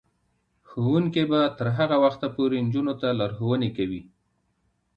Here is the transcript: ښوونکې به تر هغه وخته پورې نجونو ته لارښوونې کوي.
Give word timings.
ښوونکې 0.69 1.23
به 1.31 1.41
تر 1.57 1.67
هغه 1.77 1.95
وخته 2.03 2.27
پورې 2.35 2.57
نجونو 2.67 2.93
ته 3.01 3.07
لارښوونې 3.19 3.69
کوي. 3.77 4.01